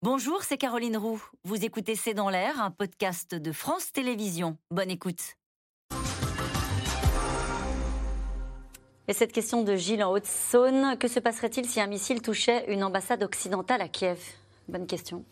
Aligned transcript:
Bonjour, 0.00 0.44
c'est 0.44 0.58
Caroline 0.58 0.96
Roux. 0.96 1.20
Vous 1.42 1.64
écoutez 1.64 1.96
C'est 1.96 2.14
dans 2.14 2.30
l'air, 2.30 2.62
un 2.62 2.70
podcast 2.70 3.34
de 3.34 3.50
France 3.50 3.90
Télévisions. 3.90 4.56
Bonne 4.70 4.92
écoute. 4.92 5.34
Et 9.08 9.12
cette 9.12 9.32
question 9.32 9.64
de 9.64 9.74
Gilles 9.74 10.04
en 10.04 10.12
Haute-Saône, 10.12 10.96
que 10.98 11.08
se 11.08 11.18
passerait-il 11.18 11.68
si 11.68 11.80
un 11.80 11.88
missile 11.88 12.22
touchait 12.22 12.72
une 12.72 12.84
ambassade 12.84 13.24
occidentale 13.24 13.80
à 13.80 13.88
Kiev? 13.88 14.20
Bonne 14.68 14.86
question. 14.86 15.24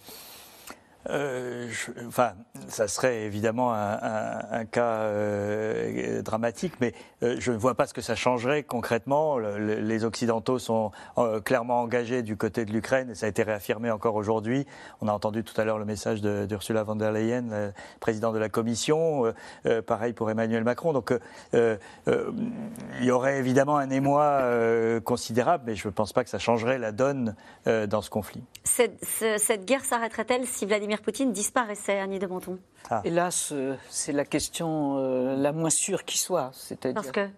Euh, 1.10 1.68
enfin, 2.06 2.32
ça 2.68 2.88
serait 2.88 3.22
évidemment 3.22 3.72
un, 3.72 4.64
cas 4.64 5.00
euh, 5.02 6.22
dramatique, 6.22 6.74
mais 6.80 6.94
euh, 7.22 7.36
je 7.38 7.52
ne 7.52 7.56
vois 7.56 7.74
pas 7.74 7.86
ce 7.86 7.94
que 7.94 8.00
ça 8.00 8.14
changerait 8.14 8.62
concrètement. 8.62 9.38
les 9.38 10.04
Occidentaux 10.04 10.58
sont 10.58 10.90
clairement 11.44 11.80
engagés 11.80 12.22
du 12.22 12.36
côté 12.36 12.64
de 12.64 12.72
l'Ukraine, 12.72 13.10
et 13.10 13.14
ça 13.14 13.26
a 13.26 13.28
été 13.28 13.42
réaffirmé 13.42 13.90
encore 13.90 14.14
aujourd'hui. 14.14 14.66
On 15.00 15.08
a 15.08 15.12
entendu 15.12 15.44
tout 15.44 15.58
à 15.60 15.64
l'heure 15.64 15.78
le 15.78 15.84
message 15.84 16.20
d'Ursula 16.22 16.82
von 16.82 16.96
der 16.96 17.12
Leyen, 17.12 17.72
présidente 18.00 18.34
de 18.34 18.38
la 18.38 18.48
Commission, 18.48 19.32
pareil 19.86 20.12
pour 20.12 20.30
Emmanuel 20.30 20.64
Macron. 20.64 20.92
Donc, 20.92 21.12
il 21.52 21.78
y 23.02 23.10
aurait 23.10 23.38
évidemment 23.38 23.76
un 23.76 23.90
émoi 23.90 25.00
considérable, 25.04 25.64
mais 25.66 25.76
je 25.76 25.88
ne 25.88 25.92
pense 25.92 26.12
pas 26.12 26.24
que 26.24 26.30
ça 26.30 26.38
changerait 26.38 26.78
la 26.78 26.92
donne 26.92 27.34
dans 27.66 28.02
ce 28.02 28.10
conflit. 28.10 28.42
Cette 28.64 29.64
guerre 29.64 29.84
s'arrêterait-elle 29.84 30.46
si 30.46 30.66
Vladimir 30.66 30.95
Poutine 31.02 31.32
disparaissait, 31.32 31.98
Annie 31.98 32.18
de 32.18 32.26
Monton 32.26 32.58
ah. 32.90 33.00
Hélas, 33.04 33.52
c'est 33.88 34.12
la 34.12 34.24
question 34.24 34.98
euh, 34.98 35.36
la 35.36 35.52
moins 35.52 35.70
sûre 35.70 36.04
qui 36.04 36.18
soit. 36.18 36.52
Parce 36.94 37.10
que? 37.10 37.28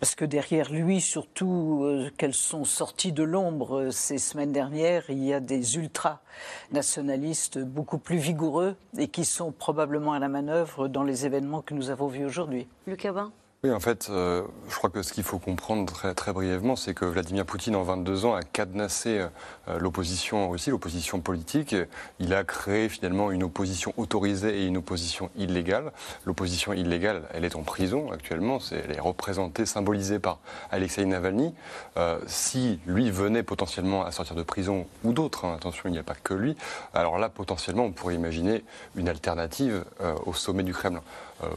Parce 0.00 0.14
que 0.14 0.24
derrière 0.24 0.70
lui, 0.70 1.00
surtout, 1.00 1.82
euh, 1.82 2.10
qu'elles 2.16 2.34
sont 2.34 2.64
sorties 2.64 3.10
de 3.10 3.24
l'ombre 3.24 3.80
euh, 3.80 3.90
ces 3.90 4.18
semaines 4.18 4.52
dernières, 4.52 5.10
il 5.10 5.24
y 5.24 5.32
a 5.32 5.40
des 5.40 5.76
ultra-nationalistes 5.76 7.58
beaucoup 7.58 7.98
plus 7.98 8.18
vigoureux 8.18 8.76
et 8.96 9.08
qui 9.08 9.24
sont 9.24 9.50
probablement 9.50 10.12
à 10.12 10.20
la 10.20 10.28
manœuvre 10.28 10.86
dans 10.86 11.02
les 11.02 11.26
événements 11.26 11.62
que 11.62 11.74
nous 11.74 11.90
avons 11.90 12.06
vus 12.06 12.24
aujourd'hui. 12.24 12.68
Luc 12.86 13.00
Cabin 13.00 13.32
oui, 13.64 13.72
en 13.72 13.80
fait, 13.80 14.06
euh, 14.08 14.44
je 14.68 14.76
crois 14.76 14.88
que 14.88 15.02
ce 15.02 15.12
qu'il 15.12 15.24
faut 15.24 15.40
comprendre 15.40 15.92
très, 16.14 16.32
brièvement, 16.32 16.76
c'est 16.76 16.94
que 16.94 17.04
Vladimir 17.04 17.44
Poutine, 17.44 17.74
en 17.74 17.82
22 17.82 18.24
ans, 18.24 18.36
a 18.36 18.42
cadenassé 18.42 19.18
euh, 19.66 19.78
l'opposition 19.80 20.44
en 20.44 20.48
Russie, 20.48 20.70
l'opposition 20.70 21.18
politique. 21.18 21.74
Il 22.20 22.34
a 22.34 22.44
créé 22.44 22.88
finalement 22.88 23.32
une 23.32 23.42
opposition 23.42 23.92
autorisée 23.96 24.62
et 24.62 24.66
une 24.66 24.76
opposition 24.76 25.28
illégale. 25.34 25.90
L'opposition 26.24 26.72
illégale, 26.72 27.22
elle 27.34 27.44
est 27.44 27.56
en 27.56 27.64
prison 27.64 28.12
actuellement. 28.12 28.58
elle 28.70 28.96
est 28.96 29.00
représentée, 29.00 29.66
symbolisée 29.66 30.20
par 30.20 30.38
Alexei 30.70 31.04
Navalny. 31.04 31.52
Euh, 31.96 32.20
si 32.28 32.78
lui 32.86 33.10
venait 33.10 33.42
potentiellement 33.42 34.04
à 34.04 34.12
sortir 34.12 34.36
de 34.36 34.44
prison, 34.44 34.86
ou 35.02 35.12
d'autres, 35.12 35.46
hein, 35.46 35.54
attention, 35.56 35.82
il 35.86 35.92
n'y 35.92 35.98
a 35.98 36.04
pas 36.04 36.14
que 36.14 36.32
lui, 36.32 36.54
alors 36.94 37.18
là, 37.18 37.28
potentiellement, 37.28 37.86
on 37.86 37.92
pourrait 37.92 38.14
imaginer 38.14 38.62
une 38.94 39.08
alternative 39.08 39.84
au 40.26 40.32
sommet 40.32 40.62
du 40.62 40.72
Kremlin. 40.72 41.02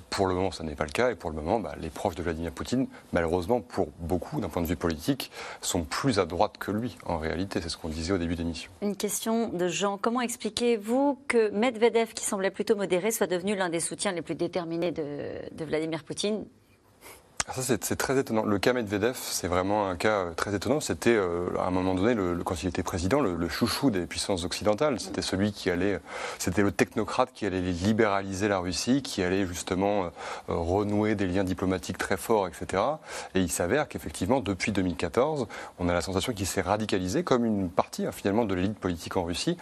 Pour 0.10 0.28
le 0.28 0.36
moment, 0.36 0.52
ça 0.52 0.64
n'est 0.64 0.76
pas 0.76 0.86
le 0.86 0.92
cas, 0.92 1.12
et 1.12 1.16
pour 1.16 1.30
le 1.30 1.36
moment, 1.36 1.60
bah, 1.60 1.76
les 1.80 1.90
proches 1.90 2.16
de 2.16 2.24
Vladimir 2.24 2.52
Poutine, 2.52 2.88
malheureusement 3.14 3.62
pour 3.62 3.90
beaucoup, 4.00 4.40
d'un 4.40 4.50
point 4.50 4.62
de 4.62 4.68
vue 4.68 4.76
politique, 4.76 5.32
sont 5.62 5.84
plus 5.84 6.20
à 6.20 6.26
droite 6.26 6.58
que 6.60 6.72
lui, 6.72 6.98
en 7.06 7.18
réalité. 7.18 7.62
C'est 7.62 7.70
ce 7.70 7.78
qu'on 7.78 7.90
disait 7.90 8.14
au 8.14 8.18
début 8.18 8.36
de 8.36 8.42
l'émission. 8.42 8.72
Une 8.82 8.96
question 8.96 9.50
de 9.50 9.68
Jean. 9.68 9.98
Comment 9.98 10.22
expliquez-vous 10.22 11.20
que 11.28 11.50
Medvedev, 11.52 12.14
qui 12.14 12.24
semblait 12.24 12.52
plutôt 12.52 12.76
modéré, 12.76 13.12
soit 13.12 13.28
devenu 13.28 13.56
l'un 13.56 13.70
des 13.70 13.80
soutiens 13.80 14.12
les 14.12 14.22
plus 14.22 14.36
déterminés 14.36 14.92
de 14.92 15.66
Vladimir 15.66 16.04
Poutine 16.04 16.46
ça, 17.50 17.62
c'est 17.64 17.96
très 17.96 18.18
étonnant. 18.18 18.46
Le 18.46 18.60
cas 18.60 18.72
Medvedev, 18.72 19.18
c'est 19.20 19.48
vraiment 19.48 19.90
un 19.90 19.96
cas 19.96 20.20
euh, 20.20 20.34
très 20.34 20.56
étonnant. 20.56 20.80
C'était, 20.80 21.16
euh, 21.16 21.48
à 21.60 21.68
un 21.68 21.72
moment 21.72 21.96
donné, 21.96 22.14
le, 22.14 22.38
quand 22.44 22.62
il 22.64 22.70
était 22.70 22.84
président, 22.84 23.20
le, 23.20 23.50
chouchou 23.50 23.90
des 23.90 24.06
puissances 24.06 24.46
occidentales. 24.46 25.00
C'était 25.00 25.22
celui 25.22 25.52
qui 25.52 25.70
allait, 25.70 26.00
c'était 26.40 26.62
le 26.62 26.72
technocrate 26.72 27.32
qui 27.34 27.46
allait 27.46 27.62
libéraliser 27.62 28.48
la 28.48 28.60
Russie, 28.60 29.02
qui 29.02 29.24
allait 29.24 29.46
justement 29.46 30.06
euh, 30.06 30.10
renouer 30.48 31.16
des 31.16 31.28
liens 31.28 31.44
diplomatiques 31.44 31.98
très 31.98 32.16
forts, 32.16 32.48
etc. 32.48 32.84
Et 33.36 33.42
il 33.42 33.52
s'avère 33.52 33.88
qu'effectivement, 33.88 34.40
depuis 34.40 34.72
2014, 34.72 35.48
on 35.80 35.90
a 35.90 35.94
la 35.94 36.02
sensation 36.02 36.34
qu'il 36.34 36.48
s'est 36.48 36.62
radicalisé 36.62 37.24
comme 37.24 37.44
une 37.44 37.70
partie, 37.70 38.06
hein, 38.06 38.12
finalement, 38.12 38.46
de 38.46 38.54
l'élite 38.54 38.78
politique 38.78 39.18
en 39.18 39.24
Russie. 39.24 39.58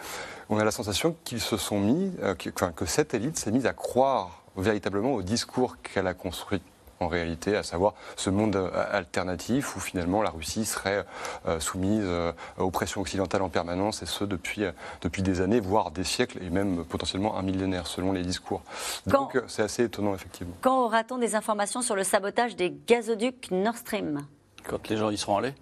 On 0.48 0.58
a 0.58 0.64
la 0.64 0.70
sensation 0.70 1.16
qu'ils 1.24 1.40
se 1.40 1.56
sont 1.56 1.80
mis, 1.80 2.12
que, 2.38 2.50
que 2.50 2.86
cette 2.86 3.14
élite 3.14 3.38
s'est 3.38 3.50
mise 3.50 3.66
à 3.66 3.72
croire 3.72 4.42
véritablement 4.56 5.14
au 5.14 5.22
discours 5.22 5.76
qu'elle 5.82 6.06
a 6.06 6.14
construit 6.14 6.62
en 7.00 7.08
réalité, 7.08 7.56
à 7.56 7.62
savoir 7.62 7.94
ce 8.16 8.28
monde 8.28 8.56
euh, 8.56 8.70
alternatif 8.92 9.74
où 9.74 9.80
finalement 9.80 10.22
la 10.22 10.28
Russie 10.30 10.66
serait 10.66 11.06
euh, 11.48 11.58
soumise 11.58 12.02
euh, 12.04 12.32
aux 12.58 12.70
pressions 12.70 13.00
occidentales 13.00 13.40
en 13.40 13.48
permanence, 13.48 14.02
et 14.02 14.06
ce 14.06 14.24
depuis, 14.24 14.64
depuis 15.00 15.22
des 15.22 15.40
années, 15.40 15.60
voire 15.60 15.90
des 15.90 16.04
siècles, 16.04 16.42
et 16.42 16.50
même 16.50 16.84
potentiellement 16.84 17.38
un 17.38 17.42
millénaire, 17.42 17.86
selon 17.86 18.12
les 18.12 18.22
discours. 18.22 18.62
Donc 19.06 19.40
c'est 19.46 19.62
assez 19.62 19.84
étonnant, 19.84 20.14
effectivement. 20.14 20.54
Quand 20.60 20.84
aura-t-on 20.84 21.16
des 21.16 21.34
informations 21.34 21.80
sur 21.80 21.96
le 21.96 22.04
sabotage 22.04 22.54
des 22.54 22.74
gazoducs 22.86 23.50
Nord 23.50 23.76
Stream? 23.76 24.26
Quand 24.64 24.88
les 24.88 24.96
gens 24.98 25.10
y 25.10 25.16
seront 25.16 25.38
allés. 25.38 25.54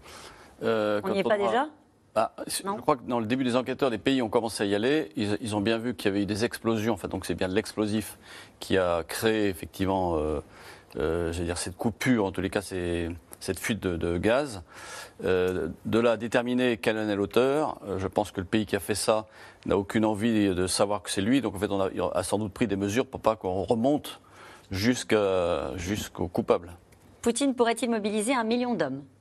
on 0.61 1.09
n'y 1.11 1.21
est 1.21 1.23
pas 1.23 1.39
déjà? 1.39 1.69
Ah, 2.21 2.33
je 2.49 2.63
crois 2.63 2.97
que 2.97 3.03
dans 3.07 3.21
le 3.21 3.27
début 3.27 3.45
des 3.45 3.55
enquêteurs, 3.55 3.91
des 3.91 3.99
pays 3.99 4.23
ont 4.23 4.29
commencé 4.29 4.65
à 4.65 4.67
y 4.67 4.75
aller. 4.75 5.11
Ils, 5.15 5.55
ont 5.55 5.61
bien 5.61 5.79
vu 5.79 5.95
qu'il 5.95 6.07
y 6.07 6.09
avait 6.09 6.23
eu 6.23 6.27
des 6.27 6.45
explosions. 6.45 6.95
Enfin, 6.95 7.07
donc 7.07 7.25
c'est 7.25 7.37
bien 7.37 7.47
l'explosif 7.47 8.19
qui 8.59 8.77
a 8.77 9.05
créé 9.05 9.49
effectivement 9.49 10.17
euh, 10.17 10.41
dire, 10.95 11.59
cette 11.59 11.77
coupure, 11.77 12.25
en 12.25 12.33
tous 12.33 12.41
les 12.41 12.51
cas, 12.51 12.63
cette 12.63 13.59
fuite 13.59 13.81
de, 13.81 14.19
gaz. 14.19 14.63
Euh, 15.25 15.69
de 15.85 15.99
là, 15.99 16.17
déterminer 16.17 16.77
quel 16.77 16.97
en 16.97 17.09
est 17.09 17.17
l'auteur, 17.17 17.81
euh, 17.87 17.99
je 17.99 18.07
pense 18.07 18.31
que 18.31 18.41
le 18.41 18.47
pays 18.47 18.67
qui 18.67 18.77
a 18.77 18.81
fait 18.81 18.95
ça 18.95 19.27
n'a 19.67 19.77
aucune 19.77 20.05
envie 20.05 20.55
de 20.55 20.67
savoir 20.67 21.03
que 21.03 21.11
c'est 21.11 21.21
lui. 21.21 21.41
Donc 21.41 21.57
en 21.57 21.59
fait, 21.59 21.71
on 21.71 22.11
a, 22.13 22.23
sans 22.23 22.39
doute 22.39 22.53
pris 22.53 22.67
des 22.67 22.77
mesures 22.77 23.07
pour 23.07 23.21
pas 23.21 23.35
qu'on 23.35 23.65
remonte 23.65 24.21
jusqu'au 24.71 26.29
coupable. 26.29 26.73
Poutine 27.23 27.55
pourrait-il 27.55 27.91
mobiliser 27.91 28.35
un 28.35 28.45
million 28.45 28.75
d'hommes? 28.75 29.03
euh, 29.03 29.18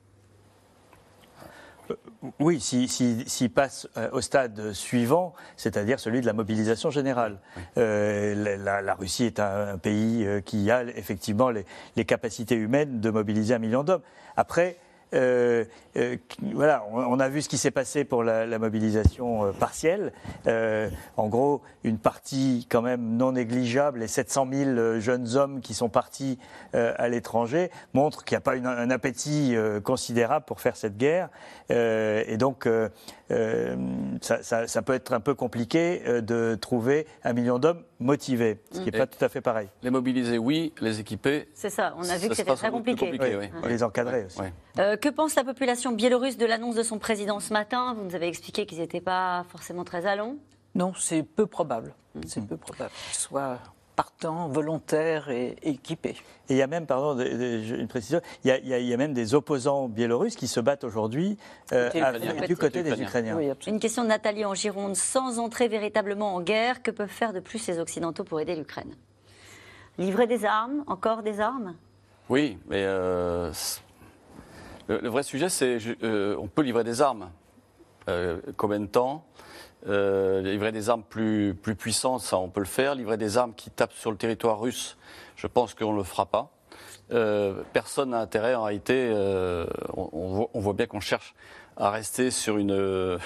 oui, 2.40 2.60
s'il 2.60 2.88
si, 2.88 3.48
passe 3.48 3.88
euh, 3.96 4.08
au 4.12 4.20
stade 4.20 4.72
suivant, 4.72 5.34
c'est-à-dire 5.56 6.00
celui 6.00 6.20
de 6.20 6.26
la 6.26 6.32
mobilisation 6.32 6.90
générale. 6.90 7.38
Euh, 7.76 8.56
la, 8.56 8.94
Russie 8.94 9.24
est 9.24 9.40
un, 9.40 9.78
pays 9.78 10.26
qui 10.44 10.70
a 10.70 10.82
effectivement 10.82 11.50
les, 11.50 11.64
les, 11.96 12.04
capacités 12.04 12.56
humaines 12.56 13.00
de 13.00 13.10
mobiliser 13.10 13.54
un 13.54 13.58
million 13.58 13.84
d'hommes. 13.84 14.02
Après, 14.36 14.78
euh, 15.14 15.64
euh, 15.96 16.16
voilà, 16.52 16.84
on, 16.92 17.18
a 17.18 17.28
vu 17.28 17.42
ce 17.42 17.48
qui 17.48 17.58
s'est 17.58 17.70
passé 17.70 18.04
pour 18.04 18.22
la, 18.22 18.58
mobilisation 18.58 19.46
euh, 19.46 19.52
partielle. 19.52 20.12
en 21.16 21.28
gros, 21.28 21.62
une 21.84 21.98
partie 21.98 22.66
quand 22.70 22.82
même 22.82 23.16
non 23.16 23.32
négligeable, 23.32 24.00
les 24.00 24.08
700 24.08 24.48
000 24.52 25.00
jeunes 25.00 25.36
hommes 25.36 25.60
qui 25.60 25.74
sont 25.74 25.88
partis 25.88 26.38
à 26.72 27.08
l'étranger, 27.08 27.70
montrent 27.94 28.24
qu'il 28.24 28.34
n'y 28.34 28.38
a 28.38 28.40
pas 28.40 28.54
un 28.54 28.90
appétit 28.90 29.54
considérable 29.84 30.44
pour 30.44 30.60
faire 30.60 30.76
cette 30.76 30.96
guerre. 30.96 31.28
et 31.70 32.36
donc, 32.38 32.68
ça, 34.20 34.82
peut 34.82 34.94
être 34.94 35.12
un 35.12 35.20
peu 35.20 35.34
compliqué 35.34 36.02
de 36.22 36.54
trouver 36.54 37.06
un 37.24 37.32
million 37.32 37.58
d'hommes 37.58 37.82
motivés, 38.00 38.60
ce 38.70 38.80
qui 38.80 38.86
n'est 38.86 38.98
pas 38.98 39.06
tout 39.06 39.24
à 39.24 39.28
fait 39.28 39.40
pareil. 39.40 39.68
Les 39.82 39.90
mobiliser, 39.90 40.38
oui, 40.38 40.72
les 40.80 41.00
équiper. 41.00 41.48
C'est 41.54 41.70
ça, 41.70 41.94
on 41.96 42.08
a 42.08 42.16
vu 42.16 42.28
que 42.28 42.34
c'était 42.34 42.54
très 42.54 42.70
compliqué. 42.70 43.12
Les 43.64 43.82
encadrer 43.82 44.24
aussi 44.26 44.40
que 44.78 45.08
pense 45.08 45.34
la 45.34 45.44
population 45.44 45.92
biélorusse 45.92 46.36
de 46.36 46.46
l'annonce 46.46 46.76
de 46.76 46.82
son 46.82 46.98
président 46.98 47.40
ce 47.40 47.52
matin? 47.52 47.94
Vous 47.94 48.04
nous 48.04 48.14
avez 48.14 48.28
expliqué 48.28 48.66
qu'ils 48.66 48.78
n'étaient 48.78 49.00
pas 49.00 49.44
forcément 49.48 49.84
très 49.84 50.06
allons. 50.06 50.38
Non, 50.74 50.92
c'est 50.96 51.22
peu 51.22 51.46
probable. 51.46 51.94
Mm. 52.14 52.20
C'est 52.26 52.46
peu 52.46 52.56
probable 52.56 52.92
qu'ils 53.08 53.18
soient 53.18 53.58
partants, 53.98 54.46
volontaires 54.46 55.28
et 55.28 55.56
équipés. 55.64 56.14
Et 56.48 56.54
il 56.54 56.56
y 56.56 56.62
a 56.62 56.68
même, 56.68 56.86
pardon, 56.86 57.18
une 57.18 57.88
précision, 57.88 58.20
il 58.44 58.50
y, 58.64 58.92
a, 58.92 58.96
même 58.96 59.12
des 59.12 59.34
opposants 59.34 59.88
biélorusses 59.88 60.36
qui 60.36 60.46
se 60.46 60.60
battent 60.60 60.84
aujourd'hui 60.84 61.36
euh, 61.72 61.90
du 62.46 62.56
côté 62.56 62.84
des 62.84 63.02
Ukrainiens. 63.02 63.36
une 63.66 63.80
question 63.80 64.04
de 64.04 64.08
Nathalie 64.08 64.44
en 64.44 64.54
Gironde. 64.54 64.94
Sans 64.94 65.40
entrer 65.40 65.66
véritablement 65.66 66.36
en 66.36 66.40
guerre, 66.40 66.80
que 66.84 66.92
peuvent 66.92 67.08
faire 67.08 67.32
de 67.32 67.40
plus 67.40 67.66
les 67.66 67.80
Occidentaux 67.80 68.22
pour 68.22 68.40
aider 68.40 68.54
l'Ukraine? 68.54 68.94
Livrer 69.98 70.28
des 70.28 70.44
armes 70.44 70.84
Encore 70.86 71.24
des 71.24 71.40
armes? 71.40 71.74
Oui, 72.28 72.56
mais 72.68 72.84
euh, 72.84 73.50
le, 74.88 75.08
vrai 75.08 75.22
sujet, 75.22 75.48
c'est 75.48 75.78
euh, 76.02 76.36
on 76.38 76.48
peut 76.48 76.62
livrer 76.62 76.84
des 76.84 77.02
armes. 77.02 77.30
Euh, 78.08 78.40
combien 78.56 78.80
de 78.80 78.86
temps? 78.86 79.24
Euh, 79.86 80.40
Livrer 80.40 80.72
des 80.72 80.88
armes 80.88 81.02
plus, 81.08 81.54
plus 81.54 81.76
puissantes, 81.76 82.22
ça 82.22 82.38
on 82.38 82.48
peut 82.48 82.60
le 82.60 82.66
faire. 82.66 82.94
Livrer 82.94 83.16
des 83.16 83.36
armes 83.36 83.52
qui 83.54 83.70
tapent 83.70 83.92
sur 83.92 84.10
le 84.10 84.16
territoire 84.16 84.58
russe, 84.60 84.96
je 85.36 85.46
pense 85.46 85.74
qu'on 85.74 85.92
ne 85.92 85.98
le 85.98 86.04
fera 86.04 86.26
pas. 86.26 86.50
personne 87.72 88.10
n'a 88.10 88.20
intérêt, 88.20 88.54
en 88.54 88.64
réalité, 88.64 89.12
on, 89.94 90.48
voit 90.54 90.72
bien 90.72 90.86
qu'on 90.86 91.00
cherche 91.00 91.34
à 91.76 91.90
rester 91.90 92.30
sur 92.30 92.56
une, 92.56 93.18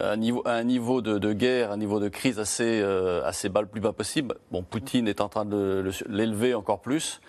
un 0.00 0.16
niveau, 0.16 0.42
un 0.46 0.64
niveau 0.64 1.02
de, 1.02 1.32
guerre, 1.32 1.72
un 1.72 1.76
niveau 1.76 2.00
de 2.00 2.08
crise 2.08 2.38
assez, 2.38 2.82
assez 3.24 3.48
bas, 3.48 3.60
le 3.60 3.66
plus 3.66 3.80
bas 3.80 3.92
possible. 3.92 4.36
Bon, 4.50 4.62
Poutine 4.62 5.08
est 5.08 5.20
en 5.20 5.28
train 5.28 5.44
de 5.44 5.90
l'élever 6.08 6.54
encore 6.54 6.80
plus. 6.80 7.20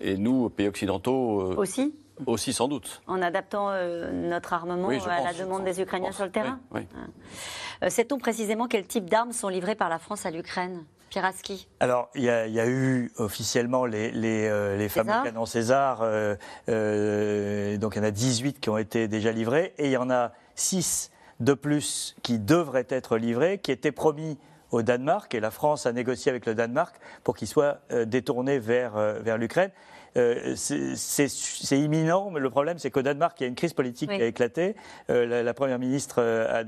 Et 0.00 0.16
nous, 0.16 0.48
pays 0.48 0.68
occidentaux. 0.68 1.58
Aussi? 1.58 1.94
Aussi, 2.26 2.52
sans 2.52 2.68
doute. 2.68 3.02
En 3.06 3.20
adaptant 3.22 3.70
euh, 3.70 4.10
notre 4.12 4.52
armement 4.52 4.88
Oui, 4.88 4.98
à 5.08 5.24
la 5.24 5.32
demande 5.32 5.64
des 5.64 5.80
Ukrainiens 5.80 6.12
sur 6.12 6.24
le 6.24 6.30
terrain 6.30 6.60
Oui, 6.70 6.86
oui. 6.94 7.00
Euh, 7.82 7.90
Sait-on 7.90 8.18
précisément 8.18 8.68
quel 8.68 8.86
type 8.86 9.10
d'armes 9.10 9.32
sont 9.32 9.48
livrées 9.48 9.74
par 9.74 9.88
la 9.88 9.98
France 9.98 10.24
à 10.26 10.30
l'Ukraine? 10.30 10.84
Pieraski 11.10 11.68
Alors, 11.80 12.08
il 12.16 12.22
y, 12.22 12.30
a, 12.30 12.46
il 12.46 12.52
y 12.54 12.58
a 12.60 12.66
eu 12.66 13.12
officiellement 13.18 13.84
les, 13.84 14.10
les, 14.10 14.48
euh, 14.48 14.76
les 14.76 14.88
fameux 14.88 15.10
César 15.12 15.22
canons 15.24 15.46
César. 15.46 15.98
euh, 16.02 16.34
euh, 16.68 17.76
donc, 17.78 17.94
il 17.94 17.98
y 17.98 18.00
en 18.00 18.04
a 18.04 18.10
18 18.10 18.60
qui 18.60 18.68
ont 18.70 18.78
été 18.78 19.06
déjà 19.08 19.30
livrés. 19.32 19.74
Et 19.78 19.86
il 19.86 19.90
y 19.92 19.96
en 19.96 20.10
a 20.10 20.32
6 20.56 21.10
de 21.40 21.54
plus 21.54 22.16
qui 22.22 22.38
devraient 22.38 22.86
être 22.88 23.16
livrés, 23.16 23.58
qui 23.58 23.70
étaient 23.72 23.92
promis 23.92 24.38
au 24.70 24.82
Danemark. 24.82 25.34
Et 25.34 25.40
la 25.40 25.50
France 25.50 25.86
a 25.86 25.92
négocié 25.92 26.30
avec 26.30 26.46
le 26.46 26.54
Danemark 26.54 26.94
pour 27.22 27.36
qu'ils 27.36 27.48
soient 27.48 27.78
euh, 27.92 28.04
détournés 28.04 28.58
vers, 28.58 28.96
euh, 28.96 29.20
vers 29.20 29.38
l'Ukraine. 29.38 29.70
Euh, 30.16 30.54
c'est- 30.54 31.76
imminent, 31.78 32.30
mais 32.30 32.38
le 32.38 32.48
problème, 32.48 32.78
c'est 32.78 32.90
qu'au 32.90 33.02
Danemark, 33.02 33.40
il 33.40 33.42
y 33.42 33.46
a 33.46 33.48
une 33.48 33.56
crise 33.56 33.72
politique 33.72 34.10
Oui. 34.10 34.16
qui 34.18 34.22
a 34.22 34.26
éclaté. 34.26 34.76
Euh, 35.10 35.26
la, 35.26 35.42
la 35.42 35.54
première 35.54 35.80
ministre 35.80 36.22
a, 36.22 36.62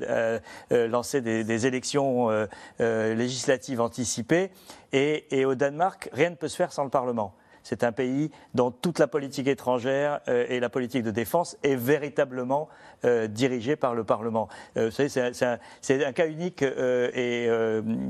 a, 0.74 0.86
lancé 0.88 1.20
des, 1.20 1.44
des 1.44 1.66
élections 1.66 2.28
euh, 2.30 3.14
législatives 3.14 3.80
anticipées. 3.80 4.50
Et, 4.92 5.26
et 5.38 5.44
au 5.44 5.54
Danemark, 5.54 6.08
rien 6.12 6.30
ne 6.30 6.34
peut 6.34 6.48
se 6.48 6.56
faire 6.56 6.72
sans 6.72 6.82
le 6.84 6.90
Parlement. 6.90 7.34
C'est 7.66 7.82
un 7.82 7.90
pays 7.90 8.30
dont 8.54 8.70
toute 8.70 9.00
la 9.00 9.08
politique 9.08 9.48
étrangère 9.48 10.20
euh, 10.28 10.46
et 10.48 10.60
la 10.60 10.68
politique 10.68 11.02
de 11.02 11.10
défense 11.10 11.56
est 11.64 11.74
véritablement 11.74 12.68
euh, 13.04 13.26
dirigée 13.26 13.74
par 13.74 13.96
le 13.96 14.04
Parlement. 14.04 14.48
Euh, 14.76 14.84
vous 14.84 14.90
savez, 14.92 15.08
c'est 15.08 16.04
un, 16.04 16.12
cas 16.12 16.28
unique 16.28 16.62
et 16.62 17.50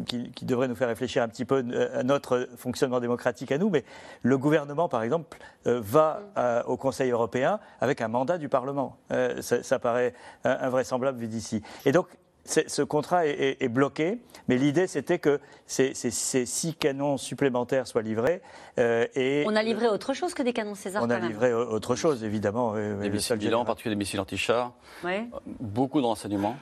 qui, 0.07 0.31
qui 0.33 0.45
devrait 0.45 0.69
nous 0.69 0.75
faire 0.75 0.89
réfléchir 0.89 1.23
un 1.23 1.29
petit 1.29 1.47
peu 1.47 1.65
à 1.95 2.03
notre 2.03 2.51
fonctionnement 2.59 3.01
démocratique 3.01 3.51
à 3.51 3.57
nous. 3.57 3.71
Mais 3.71 3.85
le 4.21 4.37
gouvernement, 4.37 4.91
par 4.91 5.03
exemple, 5.03 5.39
va 5.65 6.21
euh, 6.37 6.63
au 6.65 6.77
Conseil 6.77 7.11
européen 7.11 7.59
avec 7.81 8.03
un 8.03 8.09
mandat 8.09 8.37
du 8.37 8.51
Parlement. 8.51 8.99
Ça, 9.41 9.63
ça 9.63 9.79
paraît 9.79 10.13
invraisemblable 10.45 11.19
vu 11.19 11.29
d'ici. 11.29 11.63
Et 11.87 11.93
donc, 11.93 12.09
ce 12.47 12.83
contrat 12.83 13.27
est, 13.27 13.31
est- 13.31 13.63
est 13.63 13.69
bloqué, 13.69 14.19
mais 14.49 14.57
l'idée 14.57 14.87
c'était 14.87 15.19
que 15.19 15.41
ces, 15.67 15.95
ces- 15.95 16.11
ces 16.11 16.47
six 16.47 16.75
canons 16.75 17.17
supplémentaires 17.17 17.87
soient 17.87 18.03
livrés. 18.03 18.41
euh, 18.79 19.07
et 19.15 19.45
On 19.47 19.57
a 19.57 19.63
livré 19.63 19.89
autre 19.89 20.15
chose 20.15 20.35
que 20.35 20.43
des 20.43 20.53
canons 20.53 20.75
César 20.75 21.03
on 21.05 21.11
a 21.11 21.19
même. 21.19 21.29
livré 21.29 21.53
autre 21.53 21.95
chose, 21.97 22.25
évidemment. 22.25 22.75
Des 22.75 22.81
le 23.09 23.09
missiles 23.11 23.37
bilan, 23.37 23.61
en 23.61 23.65
particulier 23.65 23.95
des 23.95 23.99
missiles 23.99 24.21
anti-chars. 24.21 24.73
Ouais. 25.05 25.27
Beaucoup 25.61 26.01
de 26.01 26.07
renseignements. 26.07 26.57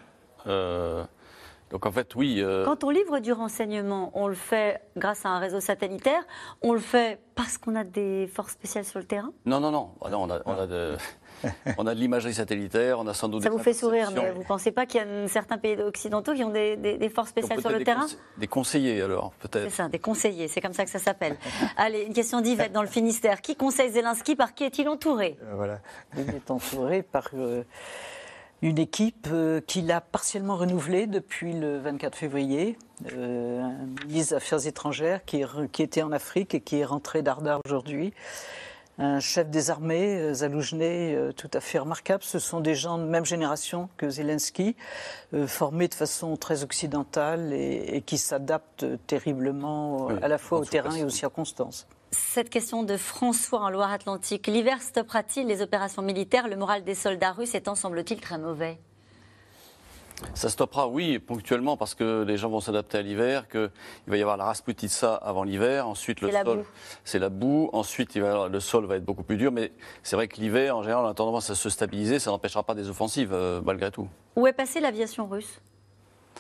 Euh, 0.47 1.05
donc 1.71 1.87
en 1.87 1.93
fait, 1.93 2.15
oui. 2.15 2.41
euh, 2.41 2.65
Quand 2.65 2.85
on 2.85 2.91
livre 2.91 3.19
du 3.19 3.33
renseignement, 3.33 4.11
on 4.15 4.29
le 4.29 4.35
fait 4.35 4.81
grâce 4.97 5.25
à 5.27 5.31
un 5.31 5.39
réseau 5.39 5.61
satellitaire, 5.61 6.23
on 6.63 6.73
le 6.73 6.79
fait 6.79 7.19
parce 7.35 7.59
qu'on 7.59 7.75
a 7.75 7.83
des 7.83 8.29
forces 8.33 8.53
spéciales 8.53 8.85
sur 8.85 9.01
le 9.01 9.07
terrain? 9.07 9.33
Non, 9.45 9.59
non, 9.59 9.71
non. 9.73 9.91
Ah 10.05 10.11
non, 10.11 10.23
on, 10.23 10.31
a, 10.31 10.41
on, 10.47 10.53
a 10.53 10.67
de, 10.69 10.97
on 11.79 11.87
a 11.89 11.95
de 11.95 11.99
l'imagerie 12.01 12.35
satellitaire, 12.35 13.01
on 13.01 13.07
a 13.09 13.15
sans 13.15 13.29
doute 13.29 13.43
Ça 13.43 13.49
des 13.51 13.57
vous 13.57 13.61
fait 13.63 13.73
sourire, 13.73 14.11
mais 14.15 14.31
vous 14.31 14.41
ne 14.43 14.45
pensez 14.47 14.71
pas 14.71 14.87
qu'il 14.87 15.01
y 15.01 15.05
a 15.05 15.27
certains 15.29 15.59
pays 15.59 15.77
occidentaux 15.81 16.33
qui 16.35 16.45
ont 16.45 16.51
des, 16.51 16.77
des- 16.77 16.97
des 16.97 17.09
forces 17.09 17.31
spéciales 17.31 17.61
sur 17.61 17.71
le 17.71 17.79
des 17.79 17.85
terrain? 17.85 18.03
conse- 18.07 18.19
Des 18.39 18.47
conseillers, 18.47 19.03
alors, 19.03 19.33
C'est 19.43 19.51
peut-être. 19.51 19.73
ça, 19.73 19.89
des 19.89 19.99
conseillers, 19.99 20.47
c'est 20.47 20.61
comme 20.61 20.75
ça 20.75 20.85
que 20.85 20.91
ça 20.91 21.01
s'appelle. 21.01 21.37
Allez, 21.77 22.03
une 22.03 22.13
question 22.15 22.41
d'Yvette 22.41 22.73
dans 22.73 22.83
le 22.83 22.89
Finistère. 22.89 23.41
Qui 23.41 23.57
conseille 23.57 23.91
Zelensky 23.91 24.37
Par 24.37 24.55
qui 24.55 24.63
est-il 24.63 24.89
entouré? 24.89 25.37
Euh, 25.43 25.55
voilà. 25.57 25.81
Il 26.17 26.29
est 26.31 26.51
entouré 26.53 27.03
par 27.03 27.31
euh, 27.35 27.65
une 28.65 28.79
équipe 28.79 29.29
euh, 29.31 29.61
qu'il 29.61 29.93
a 29.93 30.01
partiellement 30.01 30.57
renouvelée 30.57 31.07
depuis 31.07 31.53
le 31.53 31.79
24 31.81 32.17
février. 32.17 32.79
Euh, 33.13 33.61
un 33.61 34.07
ministre 34.07 34.31
des 34.31 34.35
Affaires 34.35 34.67
étrangères 34.67 35.23
qui, 35.27 35.45
était 35.81 36.03
en 36.03 36.13
Afrique 36.13 36.55
et 36.55 36.61
qui 36.61 36.79
est 36.79 36.85
rentré 36.87 37.21
d'Ardar 37.21 37.61
aujourd'hui. 37.67 38.15
Un 38.97 39.21
chef 39.21 39.51
des 39.51 39.71
armées, 39.71 40.19
euh, 40.19 40.35
Zaloujné, 40.35 41.15
euh, 41.15 41.33
tout 41.33 41.51
à 41.53 41.61
fait 41.61 41.79
remarquable. 41.79 42.23
Ce 42.23 42.39
sont 42.39 42.61
des 42.61 42.75
gens 42.75 42.97
de 42.97 43.05
même 43.05 43.27
génération 43.27 43.91
que 43.99 44.09
Zelensky, 44.09 44.77
euh, 45.35 45.47
formés 45.47 45.89
de 45.89 45.95
façon 45.95 46.37
très 46.37 46.63
occidentale 46.63 47.53
et, 47.53 47.97
et 47.97 48.01
qui 48.01 48.17
s'adaptent 48.17 48.87
terriblement 49.07 50.09
euh, 50.09 50.15
Oui, 50.15 50.19
à 50.23 50.29
la 50.29 50.39
fois 50.39 50.61
au 50.61 50.65
terrain 50.65 50.95
et 50.95 51.05
aux 51.05 51.11
circonstances. 51.11 51.87
Cette 52.17 52.49
question 52.49 52.85
de 52.85 52.97
François 52.97 53.59
en 53.61 53.71
Loire-Atlantique. 53.71 54.47
L'hiver 54.47 54.81
stoppera-t-il 54.81 55.49
les 55.49 55.63
opérations 55.63 56.01
militaires? 56.01 56.47
Le 56.47 56.55
moral 56.55 56.85
des 56.85 56.95
soldats 56.95 57.33
russes 57.33 57.57
étant, 57.57 57.75
semble-t-il, 57.75 58.21
très 58.21 58.39
mauvais. 58.39 58.79
Ça 60.33 60.49
stoppera, 60.49 60.87
oui, 60.87 61.19
ponctuellement, 61.19 61.77
parce 61.77 61.97
que 61.97 62.23
les 62.23 62.37
gens 62.37 62.49
vont 62.49 62.61
s'adapter 62.61 62.99
à 62.99 63.03
l'hiver, 63.03 63.49
qu'il 63.49 63.69
va 64.07 64.17
y 64.17 64.21
avoir 64.21 64.37
la 64.37 64.45
rasputitsa 64.45 65.17
avant 65.17 65.43
l'hiver, 65.43 65.89
ensuite 65.89 66.21
le 66.21 66.31
sol, 66.31 66.45
boue. 66.59 66.65
c'est 67.03 67.19
la 67.19 67.31
boue, 67.31 67.69
ensuite 67.73 68.15
il 68.15 68.23
va 68.23 68.29
y 68.29 68.31
avoir- 68.31 68.49
le 68.49 68.61
sol 68.61 68.87
va 68.87 68.95
être 68.95 69.05
beaucoup 69.05 69.25
plus 69.25 69.37
dur, 69.37 69.51
mais 69.51 69.73
c'est 70.05 70.15
vrai 70.15 70.29
que 70.29 70.37
l'hiver, 70.37 70.77
en 70.77 70.83
général, 70.85 71.05
on 71.05 71.09
a 71.09 71.15
tendance 71.15 71.51
à 71.51 71.57
se 71.57 71.69
stabiliser, 71.69 72.21
ça 72.21 72.31
n'empêchera 72.31 72.63
pas 72.63 72.75
des 72.77 72.89
offensives, 72.89 73.33
euh, 73.33 73.61
malgré 73.65 73.91
tout. 73.91 74.09
Où 74.37 74.47
est 74.47 74.53
passée 74.53 74.79
l'aviation 74.79 75.27
russe? 75.27 75.61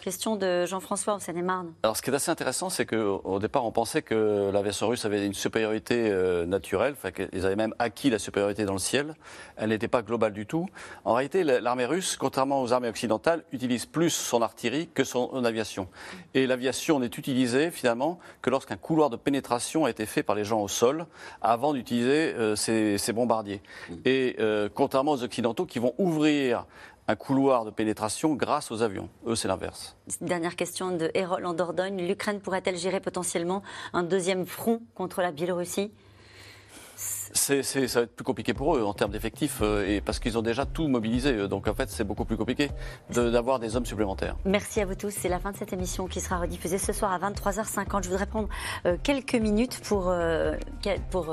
Question 0.04 0.36
de 0.36 0.66
Jean-François 0.66 1.14
en 1.14 1.18
Seine-et-Marne. 1.18 1.72
Alors, 1.82 1.96
ce 1.96 2.02
qui 2.02 2.10
est 2.10 2.14
assez 2.14 2.30
intéressant, 2.30 2.68
c'est 2.68 2.84
qu'au 2.84 3.38
départ, 3.38 3.64
on 3.64 3.72
pensait 3.72 4.02
que 4.02 4.50
l'aviation 4.52 4.88
russe 4.88 5.06
avait 5.06 5.24
une 5.24 5.32
supériorité 5.32 6.10
euh, 6.10 6.44
naturelle, 6.44 6.92
enfin, 6.92 7.10
qu'ils 7.10 7.46
avaient 7.46 7.56
même 7.56 7.74
acquis 7.78 8.10
la 8.10 8.18
supériorité 8.18 8.66
dans 8.66 8.74
le 8.74 8.78
ciel. 8.78 9.14
Elle 9.56 9.70
n'était 9.70 9.88
pas 9.88 10.02
globale 10.02 10.34
du 10.34 10.44
tout. 10.44 10.66
En 11.06 11.14
réalité, 11.14 11.42
la- 11.42 11.58
l'armée 11.62 11.86
russe, 11.86 12.18
contrairement 12.18 12.60
aux 12.60 12.74
armées 12.74 12.90
occidentales, 12.90 13.44
utilise 13.50 13.86
plus 13.86 14.10
son 14.10 14.42
artillerie 14.42 14.88
que 14.92 15.04
son 15.04 15.42
aviation. 15.42 15.88
Et 16.34 16.46
l'aviation 16.46 17.00
n'est 17.00 17.06
utilisée, 17.06 17.70
finalement, 17.70 18.18
que 18.42 18.50
lorsqu'un 18.50 18.76
couloir 18.76 19.08
de 19.08 19.16
pénétration 19.16 19.86
a 19.86 19.90
été 19.90 20.04
fait 20.04 20.22
par 20.22 20.36
les 20.36 20.44
gens 20.44 20.60
au 20.60 20.68
sol, 20.68 21.06
avant 21.40 21.72
d'utiliser 21.72 22.34
euh, 22.34 22.56
ces, 22.56 22.98
ces 22.98 23.14
bombardiers. 23.14 23.62
Et 24.04 24.36
euh, 24.38 24.68
contrairement 24.68 25.12
aux 25.12 25.22
occidentaux 25.22 25.64
qui 25.64 25.78
vont 25.78 25.94
ouvrir 25.96 26.66
un 27.06 27.16
couloir 27.16 27.66
de 27.66 27.70
pénétration 27.70 28.32
grâce 28.34 28.70
aux 28.70 28.80
avions. 28.80 29.10
Eux, 29.26 29.36
c'est 29.36 29.46
l'inverse. 29.46 29.93
Dernière 30.20 30.56
question 30.56 30.96
de 30.96 31.10
Hérol 31.14 31.46
en 31.46 31.54
Dordogne. 31.54 32.06
L'Ukraine 32.06 32.40
pourrait-elle 32.40 32.76
gérer 32.76 33.00
potentiellement 33.00 33.62
un 33.92 34.02
deuxième 34.02 34.46
front 34.46 34.82
contre 34.94 35.22
la 35.22 35.32
Biélorussie? 35.32 35.90
C'est, 37.34 37.62
ça 37.62 38.00
va 38.00 38.04
être 38.04 38.14
plus 38.14 38.24
compliqué 38.24 38.54
pour 38.54 38.76
eux 38.76 38.82
en 38.82 38.94
termes 38.94 39.10
d'effectifs, 39.10 39.58
euh, 39.60 39.86
et 39.86 40.00
parce 40.00 40.18
qu'ils 40.18 40.38
ont 40.38 40.42
déjà 40.42 40.64
tout 40.66 40.88
mobilisé. 40.88 41.32
eux. 41.32 41.48
Donc 41.48 41.68
en 41.68 41.74
fait, 41.74 41.90
c'est 41.90 42.04
beaucoup 42.04 42.24
plus 42.24 42.36
compliqué 42.36 42.70
d'avoir 43.10 43.58
des 43.58 43.76
hommes 43.76 43.86
supplémentaires. 43.86 44.36
Merci 44.44 44.80
à 44.80 44.86
vous 44.86 44.94
tous. 44.94 45.10
C'est 45.10 45.28
la 45.28 45.40
fin 45.40 45.52
de 45.52 45.56
cette 45.56 45.72
émission 45.72 46.06
qui 46.06 46.20
sera 46.20 46.38
rediffusée 46.38 46.78
ce 46.78 46.92
soir 46.92 47.12
à 47.12 47.18
23h50. 47.18 48.04
Je 48.04 48.08
voudrais 48.08 48.26
prendre 48.26 48.48
euh, 48.86 48.96
quelques 49.02 49.34
minutes 49.34 49.80
pour, 49.84 50.08
euh, 50.08 50.54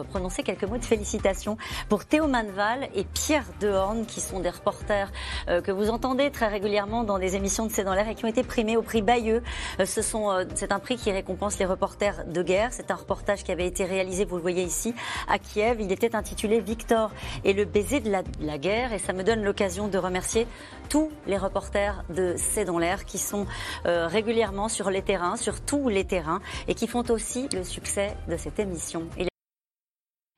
prononcer 0.10 0.44
quelques 0.44 0.64
mots 0.64 0.78
de 0.78 0.86
félicitations 0.86 1.58
pour 1.90 2.06
Théo 2.06 2.28
Manval 2.28 2.90
et 2.96 3.04
Pierre 3.04 3.46
Dehorne, 3.60 4.06
qui 4.06 4.22
sont 4.22 4.40
des 4.40 4.50
reporters 4.50 5.12
euh, 5.50 5.62
que 5.62 5.72
vous 5.72 5.90
entendez 5.90 6.32
très 6.32 6.48
régulièrement 6.48 7.04
dans 7.04 7.20
des 7.20 7.36
émissions 7.36 7.66
de 7.66 7.72
C'est 7.72 7.84
dans 7.84 7.94
l'air 7.94 8.08
et 8.08 8.16
qui 8.16 8.26
ont 8.26 8.30
été 8.30 8.44
primés 8.44 8.78
au 8.78 8.82
prix 8.82 9.02
Bayeux. 9.02 9.42
Euh, 9.80 9.86
euh, 9.86 10.46
c'est 10.56 10.72
un 10.72 10.80
prix 10.80 10.96
qui 10.96 11.12
récompense 11.12 11.60
les 11.60 11.66
reporters 11.66 12.26
de 12.26 12.44
guerre. 12.44 12.70
C'est 12.72 12.92
un 12.92 12.96
reportage 12.96 13.44
qui 13.44 13.52
avait 13.52 13.68
été 13.68 13.86
réalisé, 13.86 14.26
vous 14.26 14.36
le 14.36 14.42
voyez 14.42 14.64
ici, 14.64 14.94
à 15.28 15.40
Kiev. 15.40 15.80
Était 15.92 16.16
intitulé 16.16 16.60
Victor 16.60 17.12
et 17.44 17.54
le 17.54 17.66
baiser 17.66 18.00
de 18.00 18.12
la, 18.12 18.58
guerre. 18.58 18.94
Et 18.94 19.00
ça 19.00 19.14
me 19.14 19.24
donne 19.24 19.44
l'occasion 19.44 19.88
de 19.88 19.98
remercier 19.98 20.48
tous 20.90 21.10
les 21.28 21.38
reporters 21.38 22.04
de 22.10 22.36
C'est 22.38 22.66
dans 22.66 22.80
l'air 22.80 23.06
qui 23.06 23.18
sont 23.18 23.46
euh, 23.86 24.08
régulièrement 24.08 24.70
sur 24.70 24.90
les 24.90 25.02
terrains, 25.02 25.36
sur 25.36 25.62
tous 25.62 25.90
les 25.90 26.06
terrains, 26.06 26.42
et 26.68 26.76
qui 26.76 26.88
font 26.88 27.04
aussi 27.10 27.48
le 27.54 27.64
succès 27.64 28.16
de 28.28 28.38
cette 28.38 28.60
émission. 28.60 29.08
Il 29.18 29.28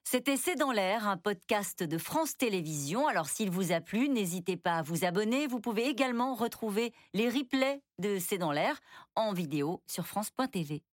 C'était 0.04 0.38
C'est 0.38 0.56
dans 0.56 0.72
l'air, 0.72 1.08
un 1.08 1.18
podcast 1.18 1.84
de 1.84 1.98
France 1.98 2.38
Télévisions. 2.38 3.08
Alors 3.08 3.28
s'il 3.28 3.50
vous 3.50 3.72
a 3.72 3.82
plu, 3.82 4.10
n'hésitez 4.10 4.58
pas 4.58 4.76
à 4.76 4.82
vous 4.84 5.06
abonner. 5.06 5.48
Vous 5.48 5.60
pouvez 5.60 5.88
également 5.88 6.36
retrouver 6.36 6.94
les 7.14 7.30
replays 7.30 7.82
de 8.00 8.20
C'est 8.20 8.38
dans 8.38 8.52
l'air 8.52 8.80
en 9.16 9.34
vidéo 9.34 9.82
sur 9.88 10.06
France.tv. 10.06 10.84